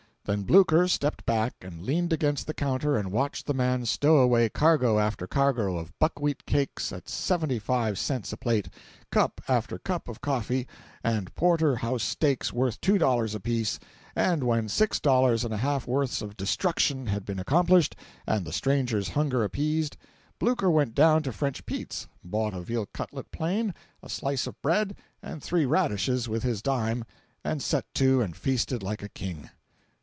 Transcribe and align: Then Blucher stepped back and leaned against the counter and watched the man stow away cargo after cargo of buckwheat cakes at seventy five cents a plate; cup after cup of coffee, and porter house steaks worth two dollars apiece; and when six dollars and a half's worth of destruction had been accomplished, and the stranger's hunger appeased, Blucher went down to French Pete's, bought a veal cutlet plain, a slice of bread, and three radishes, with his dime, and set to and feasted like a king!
Then 0.25 0.43
Blucher 0.43 0.87
stepped 0.87 1.25
back 1.25 1.55
and 1.63 1.81
leaned 1.81 2.13
against 2.13 2.45
the 2.47 2.53
counter 2.53 2.95
and 2.95 3.11
watched 3.11 3.47
the 3.47 3.55
man 3.55 3.85
stow 3.87 4.17
away 4.17 4.47
cargo 4.49 4.99
after 4.99 5.25
cargo 5.27 5.77
of 5.77 5.97
buckwheat 5.99 6.45
cakes 6.45 6.93
at 6.93 7.09
seventy 7.09 7.57
five 7.59 7.97
cents 7.99 8.31
a 8.31 8.37
plate; 8.37 8.69
cup 9.11 9.41
after 9.47 9.77
cup 9.79 10.07
of 10.07 10.21
coffee, 10.21 10.67
and 11.03 11.33
porter 11.33 11.77
house 11.77 12.03
steaks 12.03 12.53
worth 12.53 12.79
two 12.81 12.97
dollars 12.99 13.33
apiece; 13.35 13.79
and 14.15 14.43
when 14.43 14.69
six 14.69 14.99
dollars 14.99 15.43
and 15.43 15.55
a 15.55 15.57
half's 15.57 15.87
worth 15.87 16.21
of 16.21 16.37
destruction 16.37 17.07
had 17.07 17.25
been 17.25 17.39
accomplished, 17.39 17.95
and 18.27 18.45
the 18.45 18.53
stranger's 18.53 19.09
hunger 19.09 19.43
appeased, 19.43 19.97
Blucher 20.39 20.69
went 20.71 20.93
down 20.95 21.23
to 21.23 21.31
French 21.33 21.65
Pete's, 21.65 22.07
bought 22.23 22.53
a 22.53 22.61
veal 22.61 22.85
cutlet 22.93 23.31
plain, 23.31 23.73
a 24.03 24.07
slice 24.07 24.45
of 24.47 24.61
bread, 24.61 24.95
and 25.23 25.41
three 25.43 25.65
radishes, 25.65 26.29
with 26.29 26.43
his 26.43 26.61
dime, 26.61 27.03
and 27.43 27.61
set 27.63 27.91
to 27.95 28.21
and 28.21 28.37
feasted 28.37 28.81
like 28.83 29.01
a 29.01 29.09
king! 29.09 29.49